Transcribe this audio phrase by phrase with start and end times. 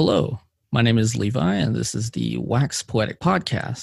[0.00, 0.38] Hello,
[0.70, 3.82] my name is Levi, and this is the Wax Poetic Podcast.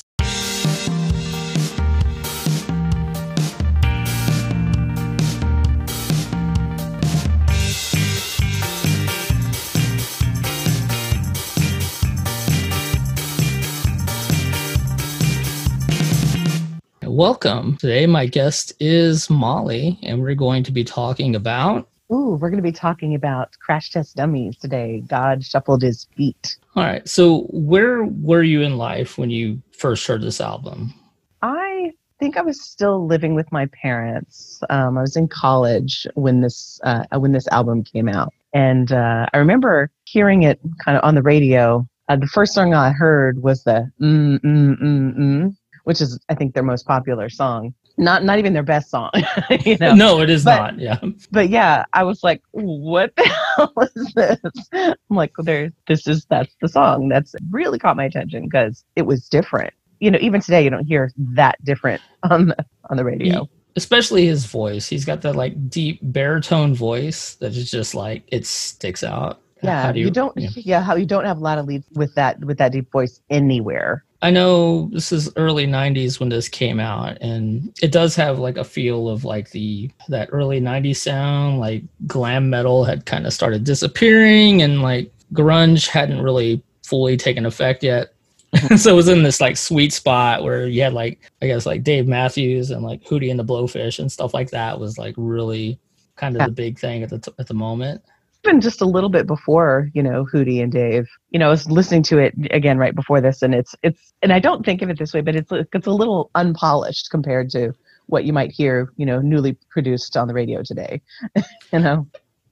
[17.04, 17.76] Welcome.
[17.76, 21.90] Today, my guest is Mollie, and we're going to be talking about.
[22.14, 25.02] Ooh, we're going to be talking about Crash Test Dummies today.
[25.08, 26.58] God shuffled his feet.
[26.76, 27.08] All right.
[27.08, 30.94] So, where were you in life when you first heard this album?
[31.42, 34.62] I think I was still living with my parents.
[34.70, 39.26] Um, I was in college when this uh, when this album came out, and uh,
[39.34, 41.88] I remember hearing it kind of on the radio.
[42.08, 46.36] Uh, the first song I heard was the mm mm mm mm, which is I
[46.36, 47.74] think their most popular song.
[47.98, 49.10] Not not even their best song,
[49.66, 49.94] you know.
[49.96, 50.80] No, it is But- not.
[50.80, 51.00] Yeah.
[51.32, 53.24] But yeah, I was like, "What the
[53.56, 54.40] hell is this?"
[54.74, 59.04] I'm like, "There, this is that's the song that's really caught my attention because it
[59.04, 63.06] was different." You know, even today, you don't hear that different on the on the
[63.06, 63.48] radio.
[63.78, 64.88] Especially his voice.
[64.88, 69.40] He's got that like deep baritone voice that is just like it sticks out.
[69.64, 70.36] Yeah, How do you, don't.
[70.38, 70.50] yeah.
[70.56, 70.82] Yeah.
[70.82, 74.04] how you don't have a lot of leads with that with that deep voice anywhere.
[74.26, 78.58] I know this is early 90s when this came out and it does have like
[78.58, 83.34] a feel of like the that early 90s sound like glam metal had kind of
[83.34, 88.14] started disappearing and like grunge hadn't really fully taken effect yet.
[88.78, 91.84] so it was in this like sweet spot where you had like I guess like
[91.84, 95.78] Dave Matthews and like Hootie and the Blowfish and stuff like that was like really
[96.16, 96.48] kind of Yeah.
[96.48, 98.02] the big thing at the t- at the moment.
[98.46, 101.08] Even just a little bit before, you know, Hootie and Dave.
[101.32, 104.32] You know, I was listening to it again right before this, and it's it's and
[104.32, 107.74] I don't think of it this way, but it's it's a little unpolished compared to
[108.08, 111.02] what you might hear, you know, newly produced on the radio today.
[111.74, 112.08] you know.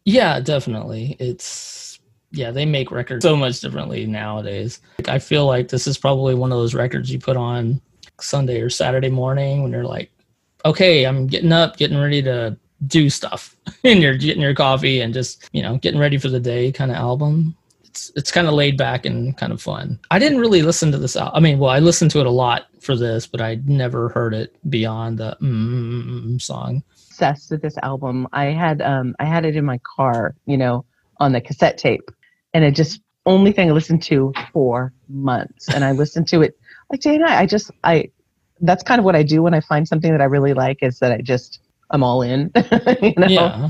[0.05, 1.15] Yeah, definitely.
[1.19, 1.99] It's
[2.31, 4.81] yeah, they make records so much differently nowadays.
[4.97, 7.79] Like, I feel like this is probably one of those records you put on
[8.19, 10.11] Sunday or Saturday morning when you're like,
[10.65, 12.57] okay, I'm getting up, getting ready to
[12.87, 16.39] do stuff, and you're getting your coffee and just you know getting ready for the
[16.39, 17.55] day kind of album.
[17.83, 19.99] It's it's kind of laid back and kind of fun.
[20.09, 21.15] I didn't really listen to this.
[21.15, 24.33] I mean, well, I listened to it a lot for this, but I never heard
[24.33, 26.83] it beyond the mm song.
[26.95, 28.27] obsessed with this album.
[28.33, 30.85] I had um I had it in my car, you know,
[31.19, 32.09] on the cassette tape.
[32.53, 35.73] And it just only thing I listened to for months.
[35.73, 36.57] And I listened to it
[36.91, 37.39] like day and night.
[37.39, 38.09] I just I
[38.61, 40.99] that's kind of what I do when I find something that I really like is
[40.99, 41.59] that I just
[41.93, 42.51] I'm all in.
[43.01, 43.27] you know?
[43.27, 43.69] Yeah.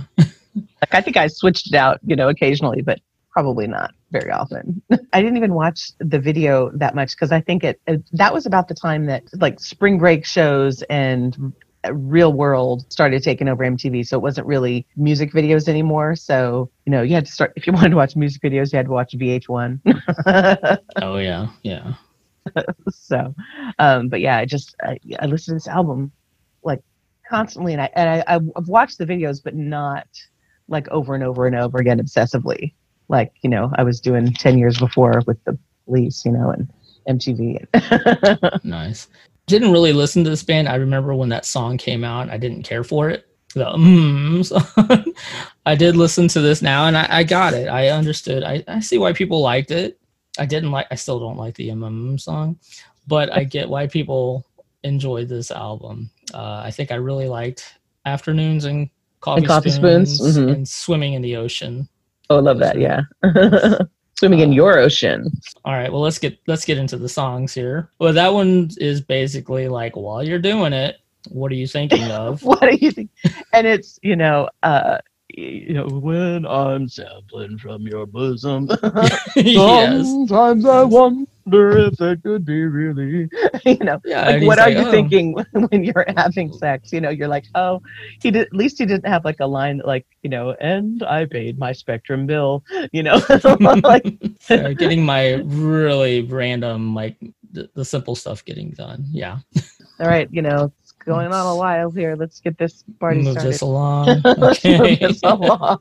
[0.56, 3.00] Like I think I switched it out, you know, occasionally, but
[3.32, 4.82] probably not very often.
[5.14, 8.46] I didn't even watch the video that much because I think it, it that was
[8.46, 11.54] about the time that like spring break shows and
[11.92, 14.08] real world started taking over MTV.
[14.08, 16.16] So it wasn't really music videos anymore.
[16.16, 18.78] So you know, you had to start if you wanted to watch music videos, you
[18.78, 20.78] had to watch VH1.
[21.02, 21.48] Oh yeah.
[21.64, 21.94] Yeah.
[22.90, 23.34] so,
[23.80, 26.12] um, but yeah, I just I, I listened to this album
[27.28, 30.08] constantly, and I and I I've watched the videos, but not
[30.68, 32.74] like over and over and over again obsessively,
[33.10, 36.72] like you know I was doing ten years before with the police, you know, and
[37.08, 38.64] MTV.
[38.64, 39.08] Nice.
[39.46, 40.70] Didn't really listen to this band.
[40.70, 43.28] I remember when that song came out, I didn't care for it.
[43.54, 45.14] The mm.
[45.66, 47.68] I did listen to this now and I, I got it.
[47.68, 48.44] I understood.
[48.44, 50.00] I, I see why people liked it.
[50.40, 52.58] I didn't like I still don't like the mm song,
[53.06, 54.46] but I get why people
[54.84, 56.10] enjoyed this album.
[56.34, 58.90] Uh, I think I really liked Afternoons and
[59.22, 60.54] Coffee, Coffee Spoons, Spoons, mhm.
[60.54, 61.88] and Swimming in the Ocean.
[62.30, 62.78] oh, I love that.
[62.78, 63.02] Yeah,
[64.20, 65.32] swimming in your ocean.
[65.66, 67.90] All right, well let's get let's get into the songs here.
[68.00, 70.98] Well, that one is basically like while you're doing it,
[71.30, 72.44] what are you thinking of?
[72.44, 73.12] What are you think?
[73.54, 74.50] And it's you know.
[74.64, 75.00] uh
[75.36, 78.70] you know, when I'm sampling from your bosom,
[79.36, 80.06] yes.
[80.06, 83.30] Sometimes I wonder if it could be really.
[83.66, 84.26] you know, Yeah.
[84.26, 86.92] like what are like, you "Oh." thinking when you're having sex?
[86.94, 87.82] You know, you're like, oh,
[88.22, 88.48] he did.
[88.48, 91.72] At least he didn't have like a line like, you know, and I paid my
[91.72, 92.64] Spectrum bill.
[92.92, 93.20] You know,
[93.84, 94.06] like
[94.50, 97.18] Yeah, getting my really random like
[97.52, 99.06] the, the simple stuff getting done.
[99.12, 99.40] Yeah.
[100.00, 102.16] all right, you know, it's going on a while here.
[102.16, 103.50] Let's get this party Move started.
[103.54, 104.22] this along.
[104.24, 105.80] Let's move this along.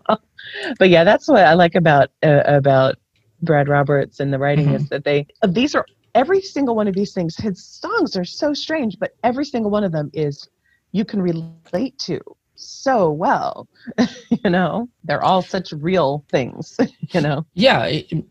[0.79, 2.97] but yeah, that's what I like about uh, about
[3.43, 4.77] Brad Roberts and the writing Mm-hmm.
[4.77, 5.85] is that they these are
[6.15, 7.37] every single one of these things.
[7.37, 10.49] His songs are so strange, but every single one of them is
[10.93, 12.21] you can relate to
[12.55, 13.67] so well.
[14.45, 16.79] you know, they're all such real things.
[17.15, 17.85] You know, yeah.
[17.87, 18.25] it-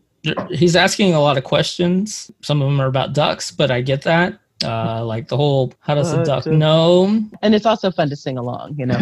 [0.50, 2.30] he's asking a lot of questions.
[2.42, 4.38] Some of them are about ducks, but I get that.
[4.64, 6.52] Uh, like the whole how does a Uh, duck duck.
[6.52, 7.20] know?
[7.42, 8.76] and it's also fun to sing along.
[8.78, 9.00] You know.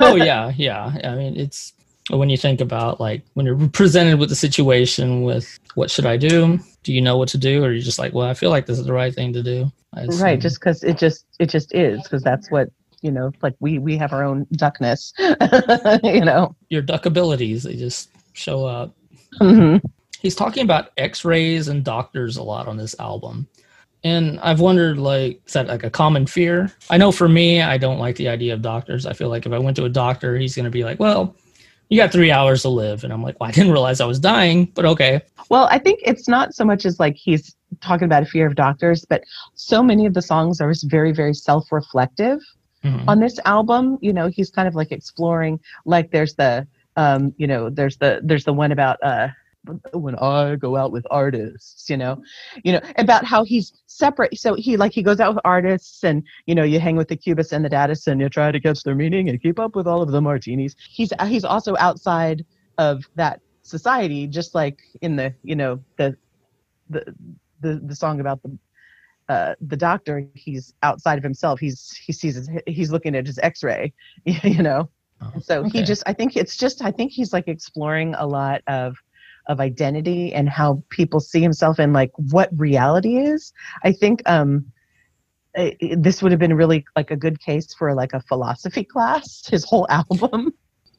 [0.00, 0.98] oh yeah, yeah.
[1.04, 1.72] I mean, it's
[2.10, 6.16] when you think about like when you're presented with the situation with what should I
[6.16, 6.58] do?
[6.82, 8.66] Do you know what to do, or are you just like, well, I feel like
[8.66, 9.70] this is the right thing to do?
[9.94, 12.70] Right, just because it just it just is because that's what
[13.02, 13.32] you know.
[13.42, 15.12] Like we we have our own duckness,
[16.02, 16.54] you know.
[16.68, 18.94] Your duck abilities they just show up.
[19.40, 19.86] Mm-hmm.
[20.20, 23.46] He's talking about X-rays and doctors a lot on this album.
[24.04, 26.72] And I've wondered, like, is that like a common fear?
[26.90, 29.06] I know for me, I don't like the idea of doctors.
[29.06, 31.34] I feel like if I went to a doctor, he's going to be like, well,
[31.88, 33.04] you got three hours to live.
[33.04, 35.20] And I'm like, well, I didn't realize I was dying, but okay.
[35.48, 38.54] Well, I think it's not so much as like he's talking about a fear of
[38.54, 39.24] doctors, but
[39.54, 42.40] so many of the songs are just very, very self reflective.
[42.84, 43.08] Mhm.
[43.08, 47.46] On this album, you know, he's kind of like exploring, like, there's the, um, you
[47.46, 49.28] know, there's the, there's the one about, uh,
[49.92, 52.22] when I go out with artists, you know,
[52.64, 54.38] you know, about how he's separate.
[54.38, 57.16] So he like he goes out with artists and you know, you hang with the
[57.16, 59.86] cubists and the dadists and you try to catch their meaning and keep up with
[59.86, 60.74] all of the martinis.
[60.90, 62.44] He's he's also outside
[62.78, 66.16] of that society, just like in the, you know, the
[66.88, 67.14] the
[67.60, 68.56] the, the song about the
[69.28, 71.60] uh, the doctor, he's outside of himself.
[71.60, 73.92] He's he sees his, he's looking at his X-ray,
[74.24, 74.88] you know.
[75.20, 78.62] Oh, so he just, I think it's just, I think he's like exploring a lot
[78.68, 78.96] of
[79.48, 83.52] of identity and how people see himself and like what reality is.
[83.82, 84.66] I think um,
[85.80, 89.46] this would have been really like a good case for like a philosophy class.
[89.50, 90.52] His whole album,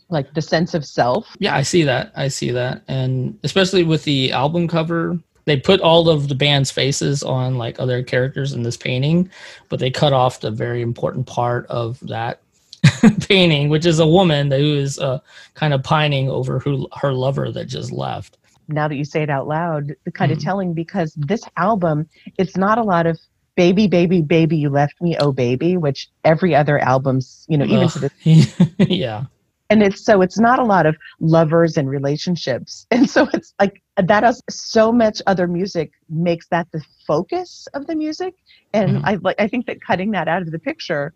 [0.10, 1.36] like the sense of self.
[1.40, 2.12] Yeah, I see that.
[2.16, 2.84] I see that.
[2.88, 7.80] And especially with the album cover, they put all of the band's faces on like
[7.80, 9.30] other characters in this painting,
[9.69, 12.42] but they cut off the very important part of that
[13.28, 15.19] painting, which is a woman who is uh,
[15.54, 18.38] kind of pining over who her lover that just left.
[18.69, 20.36] Now that you say it out loud, the kind Mhm.
[20.36, 22.07] of telling because this album,
[22.38, 23.19] it's not a lot of
[23.56, 27.88] baby, baby, baby, you left me, oh baby, which every other album's, you know, even
[27.88, 27.92] Ugh.
[27.92, 28.12] to this,
[28.88, 29.25] yeah.
[29.69, 33.81] and it's so it's not a lot of lovers and relationships, and so it's like
[33.98, 34.24] that.
[34.24, 38.36] Has so much other music makes that the focus of the music,
[38.74, 39.01] and Mhm.
[39.04, 41.13] I like I think that cutting that out of the picture.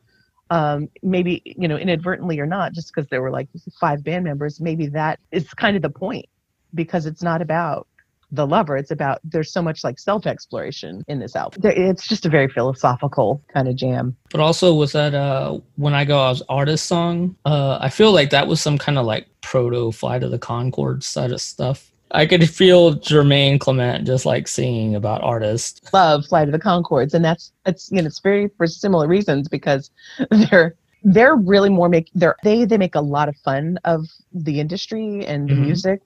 [0.49, 3.47] Um, maybe you know inadvertently or not just because there were like
[3.79, 6.25] five band members maybe that is kind of the point
[6.73, 7.87] because it's not about
[8.31, 12.25] the lover it's about there's so much like self exploration in this album it's just
[12.25, 16.41] a very philosophical kind of jam But also with that uh when I go out
[16.49, 20.31] artist song, uh I feel like that was some kind of like proto flight of
[20.31, 21.91] the Concord side of stuff.
[22.11, 25.81] I could feel Jermaine Clement just like singing about artists.
[25.93, 29.47] love flight of the conchords and that's it's you know it's very for similar reasons
[29.47, 29.91] because
[30.49, 30.73] they're
[31.03, 35.23] they're really more make they're they they make a lot of fun of the industry
[35.27, 35.65] and the Mhm.
[35.67, 36.01] music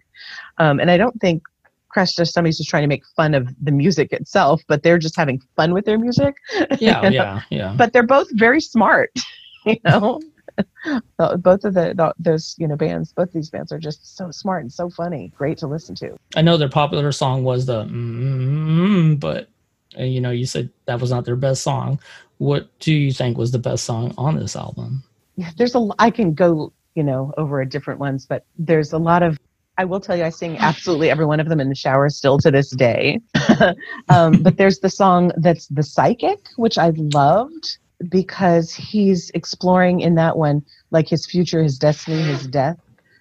[0.58, 1.44] um and i don't think
[1.90, 5.16] crash test dummies just trying to make fun of the music itself but they're just
[5.16, 6.36] having fun with their music
[6.80, 7.16] Yeah, You know?
[7.16, 7.76] yeah, yeah.
[7.78, 9.12] but they're both very smart
[9.66, 10.20] you know
[11.38, 14.64] both of the, the those you know bands both these bands are just so smart
[14.64, 19.20] and so funny great to listen to I know their popular song was the mm,
[19.20, 19.50] but
[19.98, 22.00] uh, you know, you said that was not their best song.
[22.40, 25.04] What do you think was the best song on this album?
[25.36, 28.98] yeah, there's a i can go you know over a different ones but there's a
[28.98, 29.38] lot of
[29.78, 32.38] i will tell you i sing absolutely every one of them in the shower still
[32.38, 33.20] to this day
[34.10, 37.78] um, but there's the song that's the psychic which i loved
[38.10, 42.78] because he's exploring in that one like his future his destiny his death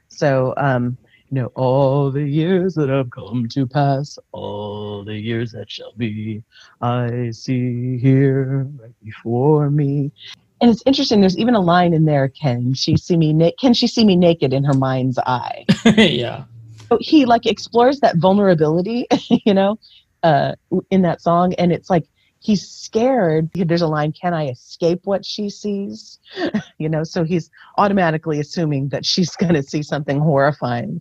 [0.09, 0.97] so um
[1.31, 5.93] you know all the years that have come to pass all the years that shall
[5.97, 6.43] be
[6.83, 10.13] i see here right before me
[10.61, 11.21] and it's interesting.
[11.21, 12.29] There's even a line in there.
[12.29, 13.33] Can she see me?
[13.33, 15.67] Na- can she see me naked in her mind's eye?
[15.97, 16.45] yeah.
[16.89, 19.07] So he like explores that vulnerability,
[19.45, 19.79] you know,
[20.23, 20.55] uh,
[20.91, 22.05] in that song, and it's like
[22.41, 23.51] he's scared.
[23.55, 24.13] There's a line.
[24.13, 26.19] Can I escape what she sees?
[26.79, 31.01] you know, so he's automatically assuming that she's going to see something horrifying.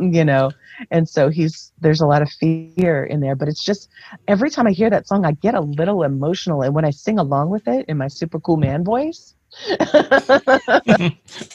[0.00, 0.50] you know,
[0.90, 3.36] and so he's there's a lot of fear in there.
[3.36, 3.88] But it's just
[4.28, 7.18] every time I hear that song, I get a little emotional, and when I sing
[7.18, 9.34] along with it in my super cool man voice.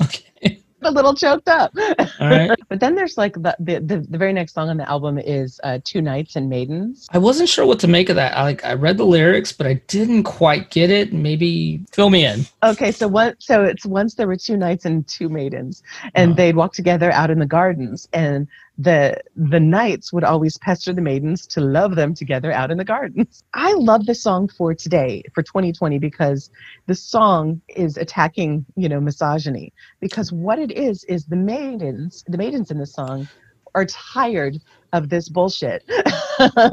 [0.01, 0.61] okay.
[0.81, 1.71] A little choked up.
[2.19, 2.51] All right.
[2.69, 5.59] but then there's like the, the the the very next song on the album is
[5.63, 7.07] uh, Two Knights and Maidens.
[7.11, 8.37] I wasn't sure what to make of that.
[8.37, 11.13] I like I read the lyrics, but I didn't quite get it.
[11.13, 12.45] Maybe fill me in.
[12.61, 13.41] Okay, so what?
[13.41, 15.81] So it's once there were two knights and two maidens,
[16.13, 16.37] and Uh-huh.
[16.37, 21.01] they'd walk together out in the gardens, and the the knights would always pester the
[21.01, 23.43] maidens to love them together out in the gardens.
[23.53, 26.49] I love this song for today, for 2020, because
[26.87, 29.73] the song is attacking, you know, misogyny.
[30.01, 33.27] Because what it is is the maidens, the maidens in the song,
[33.75, 34.57] are tired
[34.93, 35.83] of this bullshit.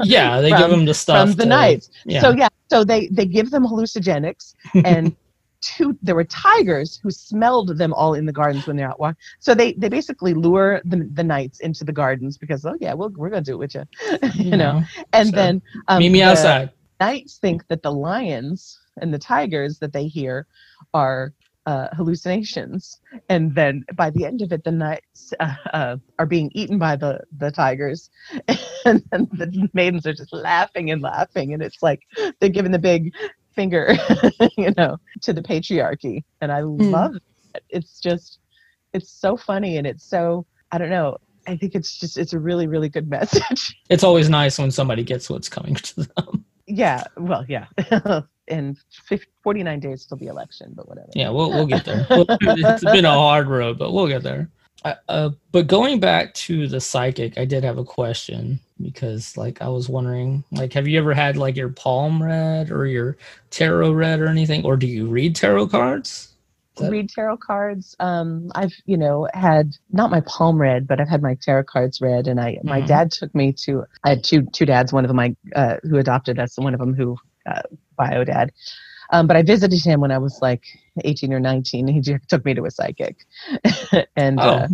[0.03, 1.89] Yeah, they give them the stuff from the to- knights.
[2.03, 2.19] Yeah.
[2.19, 4.55] So yeah, so they they give them hallucinogenics
[4.85, 5.15] and
[5.63, 9.17] two there were tigers who smelled them all in the gardens when they're out walking.
[9.39, 13.09] So they they basically lure the, the knights into the gardens because oh yeah, we'll,
[13.15, 13.85] we're gonna do it with you,
[14.33, 14.83] you know.
[15.13, 16.71] And then um, meet me the outside.
[16.99, 20.47] Knights think that the lions and the tigers that they hear
[20.93, 21.33] are
[21.65, 26.51] uh, hallucinations, and then by the end of it, the knights uh, uh, are being
[26.53, 28.09] eaten by the the tigers,
[28.85, 32.01] and then the maidens are just laughing and laughing, and it's like
[32.39, 33.13] they're giving the big
[33.53, 33.95] finger,
[34.57, 36.91] you know, to the patriarchy, and I hmm.
[36.91, 37.63] love it.
[37.69, 38.39] It's just,
[38.93, 41.17] it's so funny, and it's so I don't know.
[41.45, 43.75] I think it's just it's a really really good message.
[43.89, 46.45] It's always nice when somebody gets what's coming to them.
[46.67, 47.67] yeah, well, yeah.
[48.49, 48.75] In
[49.07, 51.07] 50, 49 days till the election, but whatever.
[51.15, 52.05] Yeah, we'll we'll get there.
[52.09, 54.49] It's been a hard road, but we'll get there.
[54.85, 59.61] I, uh, but going back to the psychic, I did have a question because, like,
[59.61, 63.17] I was wondering, like, have you ever had like your palm read or your
[63.49, 66.29] tarot read or anything, or do you read tarot cards?
[66.77, 67.95] That- read tarot cards.
[67.99, 72.01] Um, I've you know had not my palm read, but I've had my tarot cards
[72.01, 72.87] read, and I my Mhm.
[72.87, 73.85] dad took me to.
[74.03, 74.91] I had two two dads.
[74.91, 77.61] One of them I uh, who adopted us, and one of them who uh,
[77.97, 78.51] bio dad.
[79.13, 80.63] Um, but I visited him when I was like
[81.05, 81.87] 18 or 19.
[81.87, 83.25] He took me to a psychic,
[84.17, 84.67] and uh,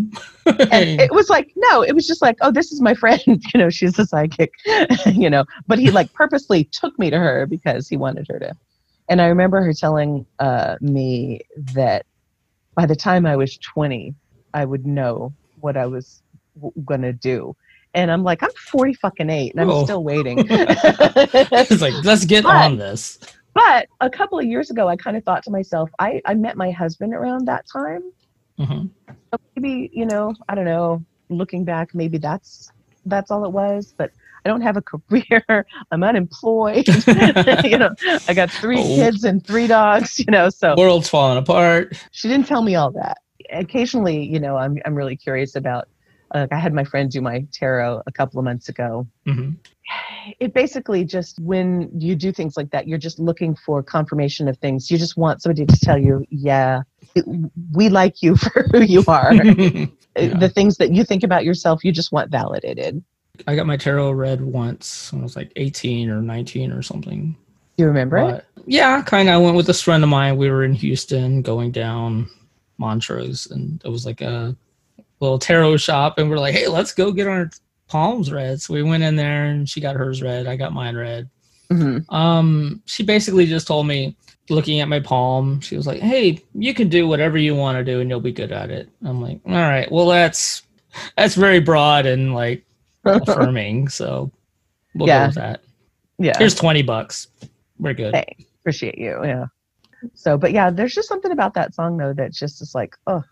[0.47, 3.21] Oh, and it was like no it was just like oh this is my friend
[3.27, 4.51] you know she's a psychic
[5.05, 8.55] you know but he like purposely took me to her because he wanted her to
[9.09, 11.41] and i remember her telling uh, me
[11.75, 12.05] that
[12.75, 14.15] by the time i was 20
[14.55, 16.23] i would know what i was
[16.55, 17.55] w- gonna do
[17.93, 19.83] and i'm like i'm 40 fucking 8 and i'm Oh.
[19.83, 23.19] still waiting it's like let's get But- on this.
[23.53, 26.55] But a couple of years ago i kind of thought to myself i i met
[26.57, 28.01] my husband around that time
[28.59, 28.89] Mhm.
[29.31, 32.69] So maybe you know i don't know looking back maybe that's
[33.05, 34.11] that's all it was but
[34.43, 36.85] i don't have a career i'm unemployed
[37.63, 37.89] you know
[38.27, 38.83] i got three Oh.
[38.95, 41.95] kids and three dogs you know so World's falling apart.
[42.11, 43.19] she didn't tell me all that
[43.51, 45.87] occasionally you know i'm, I'm really curious about
[46.31, 49.51] uh, i had my friend do my tarot a couple of months ago hmm
[50.39, 54.55] it basically just when you do things like that you're just looking for confirmation of
[54.57, 56.81] things you just want somebody to tell you yeah
[57.15, 57.25] it,
[57.73, 59.33] we like you for who you are
[60.17, 60.37] Yeah.
[60.37, 63.01] the things that you think about yourself you just want validated
[63.47, 67.37] I got my tarot read once when I was like 18 or 19 or something.
[67.77, 69.35] do you remember it yeah, kind of.
[69.35, 70.37] I went with this friend of mine.
[70.37, 72.29] We were in Houston going down
[72.77, 74.55] Montrose, and it was like a
[75.19, 76.17] little tarot shop.
[76.17, 77.49] And we're like, hey, let's go get our
[77.87, 78.61] palms read.
[78.61, 80.47] So we went in there, and she got hers read.
[80.47, 81.29] I got mine read.
[81.71, 82.11] Mhm.
[82.11, 84.15] Um, she basically just told me,
[84.49, 87.83] looking at my palm, she was like, "Hey, you can do whatever you want to
[87.83, 90.63] do, and you'll be good at it." I'm like, "All right, well, that's
[91.15, 92.65] that's very broad and like
[93.05, 94.31] affirming, so
[94.95, 95.19] we'll Yeah.
[95.23, 95.61] go with that."
[96.17, 97.27] yeah Here's twenty bucks.
[97.77, 98.15] We're good.
[98.15, 99.45] Hey, appreciate you yeah
[100.13, 103.23] so but yeah there's just something about that song though that just is like oh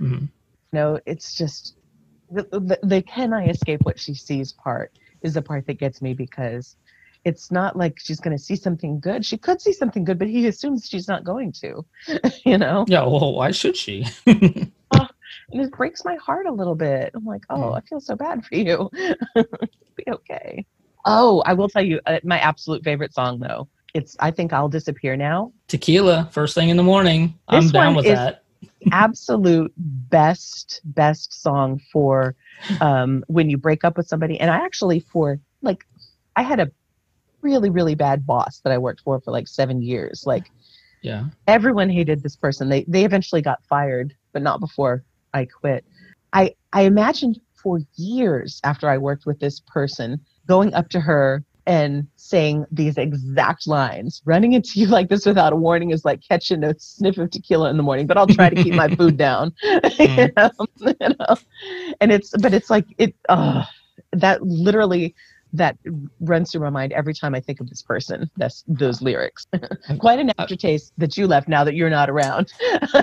[0.00, 0.28] Mhm.
[0.76, 1.76] No it's just
[2.36, 4.90] the, the, the can i escape what she sees part
[5.22, 6.76] is the part that gets me because
[7.24, 10.28] it's not like she's going to see something good she could see something good but
[10.28, 11.70] he assumes she's not going to
[12.44, 13.04] you know Yeah.
[13.04, 13.96] Well, why should she?
[14.26, 17.76] and it breaks my heart a little bit i'm like oh Mm.
[17.78, 18.90] i feel so bad for you
[19.96, 20.64] be okay
[21.04, 24.68] oh i will tell you uh, my absolute favorite song though it's i think i'll
[24.78, 27.22] disappear now Tequila, first thing in the morning.
[27.48, 28.44] I'm This down with is- that.
[28.92, 32.34] Absolute best best song for
[32.80, 34.38] um when you break up with somebody.
[34.40, 35.84] And i actually for like
[36.36, 36.70] i had a
[37.42, 40.24] really really bad boss that i worked for for like seven years.
[40.26, 40.50] Like
[41.02, 41.24] Yeah.
[41.46, 42.68] everyone hated this person.
[42.68, 45.84] They they eventually got fired but not before i quit.
[46.32, 51.44] I i imagined for years after i worked with this person going up to her
[51.66, 56.20] and saying these exact lines running into you like this without a warning is like
[56.26, 59.16] catching a sniff of tequila in the morning but i'll try to keep my food
[59.16, 59.52] down
[59.98, 60.50] you, know?
[60.78, 61.36] you know?
[62.00, 63.64] and it's but it's like it uh
[64.12, 65.14] that literally
[65.52, 65.76] that
[66.20, 68.30] runs through my mind every time I think of this person.
[68.36, 69.46] That's those lyrics.
[69.98, 72.52] Quite an aftertaste that you left now that you're not around.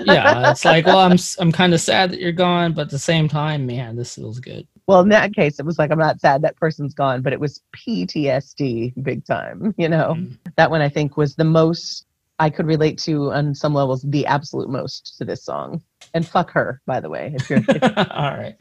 [0.06, 0.52] Yeah.
[0.52, 3.28] It's like, well, I'm I'm kind of sad that you're gone, but at the same
[3.28, 4.68] time, man, this feels good.
[4.88, 7.40] Well, in that case, it was like I'm not sad that person's gone, but it
[7.40, 9.74] was PTSD big time.
[9.78, 10.38] You know, Mm.
[10.58, 12.06] that one I think was the most
[12.40, 15.82] I could relate to on some levels, the absolute most to this song.
[16.14, 17.32] And fuck her, by the way.
[17.36, 18.56] If you're, if, All right.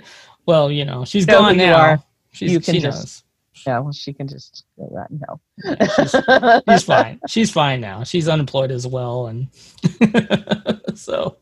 [0.47, 1.76] Well, you know, she's Know gone now.
[1.76, 2.02] are.
[2.33, 3.64] She's, You can she just- knows.
[3.67, 5.41] yeah, well, she can just go right hell.
[5.64, 7.21] Yeah, she's, she's fine.
[7.29, 8.05] She's fine now.
[8.05, 9.49] She's unemployed as well, and
[10.95, 11.37] so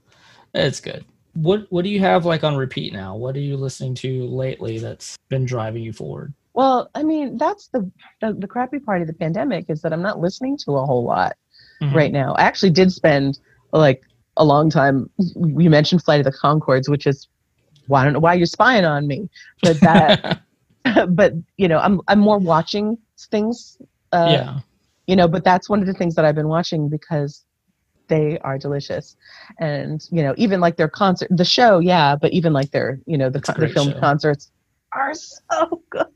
[0.55, 1.05] it's good.
[1.35, 3.17] What What do you have like on repeat now?
[3.17, 6.35] What are you listening to lately that's been driving you forward?
[6.55, 10.03] Well, I mean, that's the, the the crappy part of the pandemic is that I'm
[10.03, 11.37] not listening to a whole lot
[11.81, 11.95] Mhm.
[11.95, 12.35] right now.
[12.35, 13.39] I actually did spend
[13.73, 14.03] like
[14.37, 15.09] a long time.
[15.37, 17.29] We mentioned Flight of the Conchords, which is
[17.89, 19.29] well, I don't know why you're spying on me,
[19.63, 20.43] but that,
[21.09, 22.99] but you know, I'm I'm more watching
[23.31, 23.79] things.
[24.13, 24.61] Uh, yeah.
[25.07, 27.45] You know, but that's one of the things that I've been watching because
[28.11, 29.17] they are delicious,
[29.59, 33.17] and you know, even like their concert, the show, yeah, but even like their, you
[33.17, 34.01] know, the con- the film show.
[34.01, 34.51] concerts
[34.93, 36.07] are so good,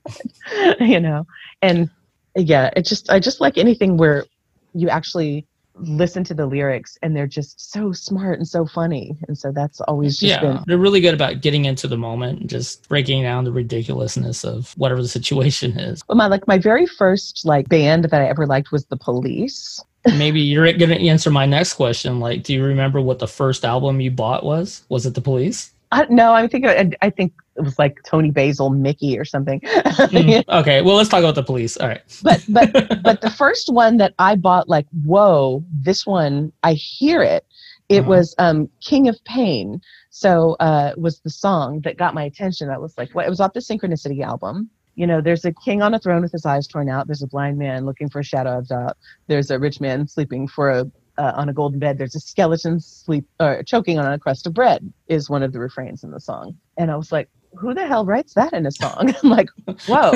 [0.81, 1.27] you know,
[1.63, 1.89] and
[2.37, 4.27] yeah, it just I just like anything where
[4.75, 5.47] you actually
[5.77, 9.81] listen to the lyrics and they're just so smart and so funny, and so that's
[9.83, 13.23] always just yeah, been they're really good about getting into the moment and just breaking
[13.23, 16.03] down the ridiculousness of whatever the situation is.
[16.07, 19.83] But my like my very first like band that I ever liked was the Police.
[20.07, 22.21] Maybe you're going to answer my next question.
[22.21, 24.83] Like, do you remember what the first album you bought was?
[24.89, 25.73] Was it The Police?
[25.93, 29.61] I, no, I think I, I think it was like Toni Basil, Mickey, or something.
[29.61, 31.77] Mm, okay, well, let's talk about The Police.
[31.77, 32.03] All right.
[32.23, 37.23] but but but the first one that I bought, like, whoa, this one I hear
[37.23, 37.47] it.
[37.89, 38.09] It Uh-huh.
[38.11, 39.81] was um, King of Pain.
[40.11, 42.71] So uh, was the song that got my attention.
[42.71, 43.27] I was like, what?
[43.27, 44.71] It was off the Synchronicity album.
[44.95, 47.07] You know, there's a king on a throne with his eyes torn out.
[47.07, 48.97] There's a blind man looking for a shadow of doubt.
[49.27, 51.97] There's a rich man sleeping for a uh, on a golden bed.
[51.97, 54.93] There's a skeleton sleep uh, choking on a crust of bread.
[55.09, 56.57] Is one of the refrains in the song.
[56.77, 59.15] And I was like, who the hell writes that in a song?
[59.23, 59.49] I'm like,
[59.87, 60.13] whoa,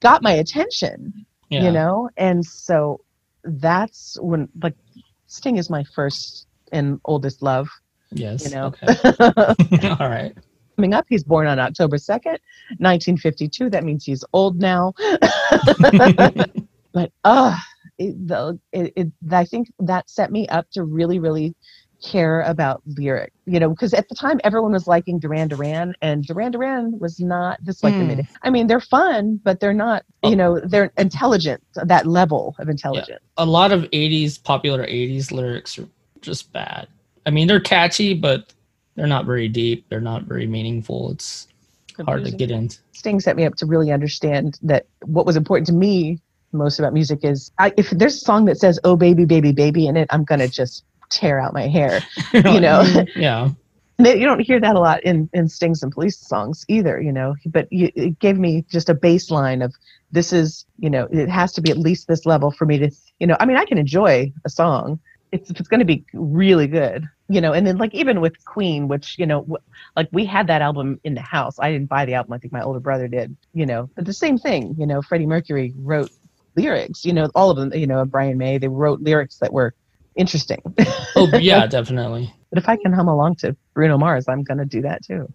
[0.00, 1.64] got my attention yeah.
[1.64, 3.00] you know and so
[3.44, 4.74] that's when like
[5.26, 7.68] sting is my first and oldest love
[8.12, 8.44] Yes.
[8.44, 8.86] you know Okay.
[10.00, 10.36] All right.
[10.76, 11.06] Coming up.
[11.08, 12.38] He's born on october 2nd
[12.78, 14.94] 1952 that means he's old now.
[16.92, 17.58] But uh
[17.98, 21.54] it, the, it, it, i think that set me up to really really
[22.02, 26.24] care about lyric you know because at the time everyone was liking duran duran and
[26.24, 30.30] duran duran was not this like mid i mean they're fun but they're not Oh.
[30.30, 33.20] you know they're intelligent that level of intelligence.
[33.36, 35.86] A lot of 80s popular 80s lyrics are
[36.22, 36.88] just bad.
[37.26, 38.53] I mean they're catchy but
[38.96, 41.48] they're not very deep they're not very meaningful it's
[42.06, 45.66] hard to get into Sting set me up to really understand that what was important
[45.68, 46.18] to me
[46.52, 49.88] most about music is I, if there's a song that says "Oh baby, baby, baby"
[49.88, 52.00] in it, I'm gonna just tear out my hair.
[52.32, 53.04] You know.
[53.16, 53.50] yeah
[53.98, 57.36] you don't hear that a lot in in Sting's and Police songs either, you know.
[57.46, 59.74] But you, it gave me just a baseline of
[60.10, 62.90] this is, you know, it has to be at least this level for me to,
[63.20, 63.36] you know.
[63.38, 64.98] I mean, I can enjoy a song.
[65.32, 67.52] It's it's going to be really good, you know.
[67.52, 69.58] And then like even with Queen, which you know, w-
[69.96, 71.58] like we had that album in the house.
[71.58, 72.32] I didn't buy the album.
[72.32, 73.90] I think my older brother did, you know.
[73.94, 75.02] But the same thing, you know.
[75.02, 76.10] Freddie Mercury wrote
[76.56, 78.58] lyrics, you know, all of them, you know, Brian May.
[78.58, 79.74] They wrote lyrics that were
[80.16, 80.62] interesting.
[81.16, 84.82] oh yeah definitely But if I can hum along to Bruno Mars, I'm gonna do
[84.82, 85.28] that too.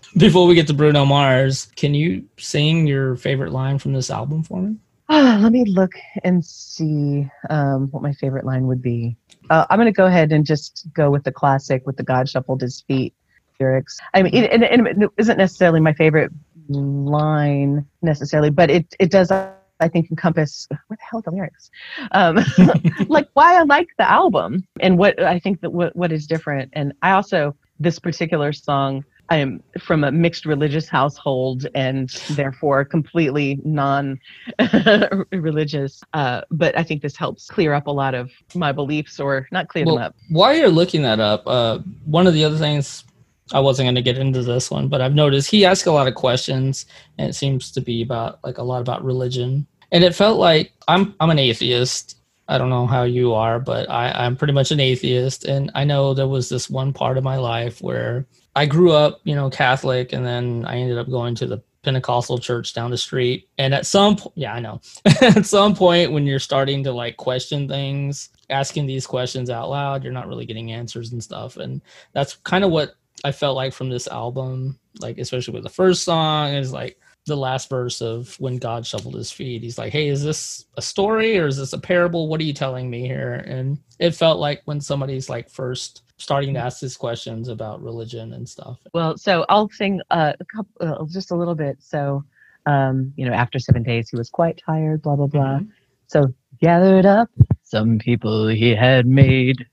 [0.16, 4.42] before we get to bruno mars can you sing your favorite line from this album
[4.42, 4.76] for me
[5.08, 5.92] Ah, let me look
[6.24, 9.16] and see um, what my favorite line would be.
[9.50, 12.60] Uh, I'm gonna go ahead and just go with the classic, with the God shuffled
[12.60, 13.14] his feet
[13.60, 13.98] lyrics.
[14.14, 16.32] I mean, it, it, it isn't necessarily my favorite
[16.68, 19.30] line necessarily, but it it does.
[19.78, 21.70] I think encompass what the hell are the lyrics,
[22.12, 22.38] um,
[23.08, 26.70] like why I like the album and what I think that what what is different.
[26.72, 32.84] And I also this particular song I am from a mixed religious household and therefore
[32.84, 34.20] completely non
[35.32, 36.02] religious.
[36.12, 39.68] Uh, but I think this helps clear up a lot of my beliefs or not
[39.68, 40.16] clear well them up.
[40.30, 43.04] while you're looking that up uh, one of the other things
[43.52, 46.08] i wasn't going to get into this one but i've noticed he asks a lot
[46.08, 46.86] of questions
[47.18, 50.72] and it seems to be about like a lot about religion and it felt like
[50.88, 52.15] i'm i'm an atheist
[52.48, 55.44] i don't know how you are but I, i'm pretty much an atheist.
[55.44, 59.20] And i know there was this one part of my life where i grew up
[59.24, 62.98] you know catholic and then i ended up going to the pentecostal church down the
[62.98, 63.48] street.
[63.58, 64.80] And at some point yeah i know.
[65.20, 70.02] At some point when you're starting to like question things asking these questions out loud
[70.02, 71.56] you're not really getting answers and stuff.
[71.56, 71.80] And
[72.12, 76.02] that's kind of what i felt like from this album like especially with the first
[76.02, 80.08] song is like the last verse of when god shuffled his feet he's like hey
[80.08, 83.34] is this a story or is this a parable what are you telling me here
[83.46, 88.32] and it felt like when somebody's like first starting to ask these questions about religion
[88.32, 91.76] and stuff Well, so I'll sing uh, a couple, uh, just a little bit.
[91.82, 92.24] So,
[92.64, 95.58] um, you know, after seven days, he was quite tired, blah, blah, blah.
[95.58, 95.68] Mhm.
[96.06, 97.28] So, gathered up
[97.64, 99.66] some people he had made,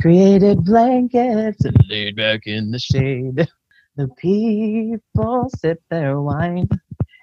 [0.00, 3.46] created blankets and laid back in the shade.
[3.96, 6.68] The people sip their wine,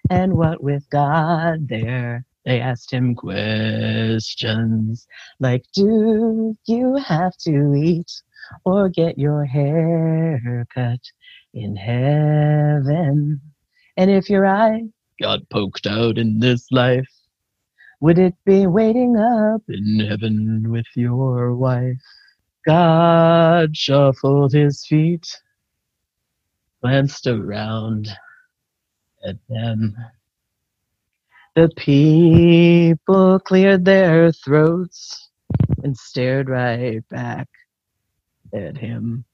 [0.09, 5.07] and what with God there, they asked him questions
[5.39, 8.11] like, Do you have to eat
[8.65, 10.99] or get your hair cut
[11.53, 13.41] in heaven?
[13.97, 14.83] And if your eye
[15.19, 17.09] got poked out in this life,
[17.99, 22.01] would it be waiting up in heaven with your wife?
[22.65, 25.25] God shuffled his feet,
[26.87, 28.09] glanced around
[29.27, 29.95] at them.
[31.55, 35.29] The people cleared their throats
[35.83, 37.49] and stared right back
[38.53, 39.25] at him.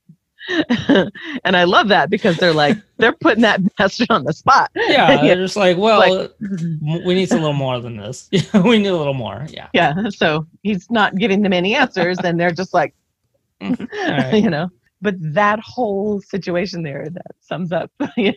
[0.49, 4.71] and I love that because they're like they're putting that bastard on the spot.
[4.75, 6.31] Yeah, they're just like, well, like,
[7.05, 8.29] we need a little more than this.
[8.31, 9.45] we need a little more.
[9.49, 9.67] Yeah.
[9.73, 10.09] Yeah.
[10.09, 12.95] So he's not giving them any answers, and they're just like,
[13.61, 13.85] mm-hmm.
[14.11, 14.43] right.
[14.43, 14.69] you know
[15.03, 18.33] but that whole situation there that sums up you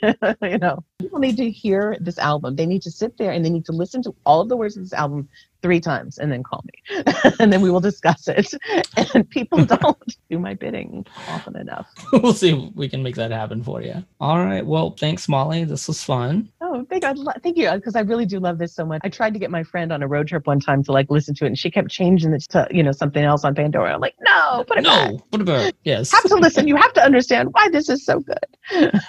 [0.58, 0.84] know.
[0.98, 2.56] People need to hear this album.
[2.56, 4.76] They need to sit there and they need to listen to all of the words
[4.76, 5.28] of this album
[5.62, 7.04] three times and then call me.
[7.40, 8.52] And then we will discuss it.
[9.14, 11.86] And people don't do my bidding often enough.
[12.12, 14.66] We'll see if we can make that happen for you all right.
[14.66, 15.64] Well thanks Mollie.
[15.64, 16.50] This was fun
[16.80, 17.04] oh thank
[17.42, 19.00] thank you because i really do love this so much.
[19.04, 21.34] I tried to get my friend on a road trip one time to like listen
[21.36, 23.94] to it and she kept changing it to you know something else on pandora.
[23.94, 25.30] I'm like no put it no back.
[25.30, 26.12] put it back yes.
[26.12, 26.68] Have to listen.
[26.68, 29.00] You have to understand why this is so good.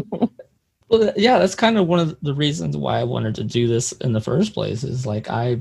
[0.88, 3.90] Well yeah that's kind of one of the reasons why i wanted to do this
[3.90, 5.60] in the first place is like i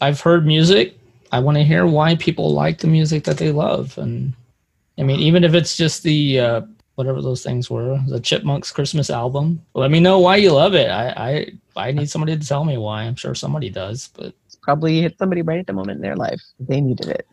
[0.00, 0.96] I've heard music.
[1.32, 4.32] I want to hear why people like the music that they love, and
[4.98, 6.60] I mean, even if it's just the uh,
[7.00, 9.64] whatever those things were, the Chipmunks Christmas album.
[9.72, 10.90] Let me know why you love it.
[10.90, 11.08] I
[11.76, 13.04] I I need somebody to tell me why.
[13.04, 16.16] I'm sure somebody does, but it's probably hit somebody right at the moment in their
[16.16, 16.42] life.
[16.58, 17.26] They needed it.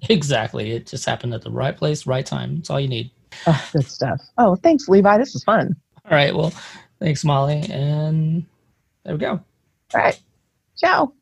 [0.10, 0.72] exactly.
[0.72, 2.56] It just happened at the right place, right time.
[2.58, 3.10] It's all you need.
[3.46, 4.20] Oh, good stuff.
[4.36, 5.16] Oh, thanks, Levi.
[5.16, 5.74] This is fun.
[6.04, 6.34] All right.
[6.34, 6.52] Well,
[7.00, 7.64] thanks, Mollie.
[7.70, 8.44] And
[9.04, 9.30] there we go.
[9.30, 9.42] All
[9.94, 10.20] right.
[10.76, 11.12] Ciao.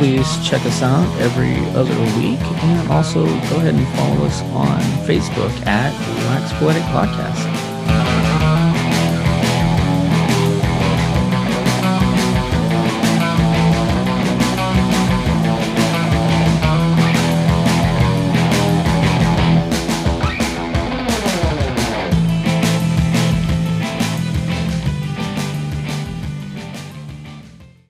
[0.00, 4.80] Please check us out every other week and also go ahead and follow us on
[5.06, 5.92] Facebook at
[6.24, 7.49] Wax Poetic Podcast.